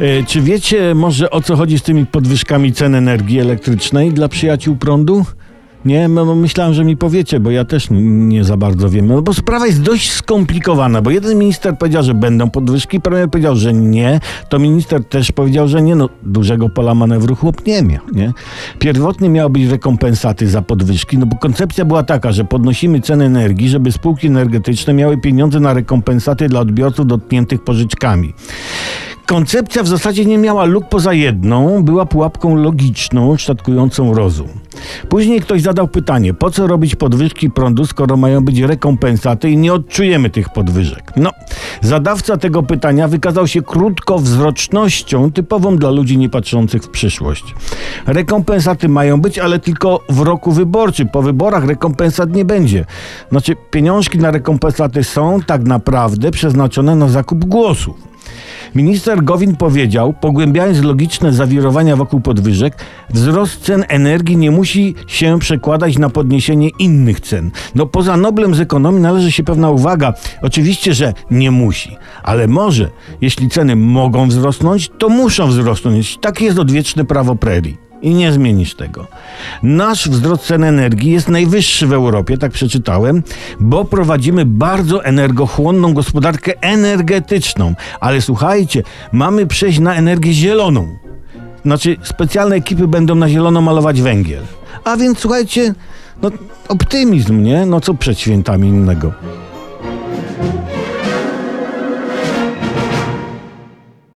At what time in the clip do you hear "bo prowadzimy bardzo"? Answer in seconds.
83.60-85.04